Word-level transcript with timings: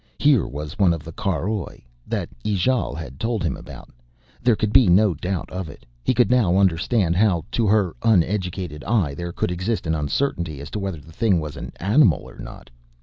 Here 0.17 0.47
was 0.47 0.79
one 0.79 0.93
of 0.93 1.03
the 1.03 1.11
caroj 1.11 1.83
that 2.07 2.27
Ijale 2.43 2.95
had 2.95 3.19
told 3.19 3.43
him 3.43 3.55
about: 3.55 3.91
there 4.41 4.55
could 4.55 4.73
be 4.73 4.87
no 4.87 5.13
doubt 5.13 5.51
of 5.51 5.69
it. 5.69 5.85
He 6.03 6.15
could 6.15 6.31
now 6.31 6.57
understand 6.57 7.15
how, 7.15 7.45
to 7.51 7.67
her 7.67 7.95
uneducated 8.01 8.83
eye, 8.85 9.13
there 9.13 9.31
could 9.31 9.51
exist 9.51 9.85
an 9.85 9.93
uncertainty 9.93 10.59
as 10.59 10.71
to 10.71 10.79
whether 10.79 10.97
the 10.99 11.13
thing 11.13 11.39
was 11.39 11.55
an 11.55 11.71
animal 11.79 12.27
or 12.27 12.39
not. 12.39 12.71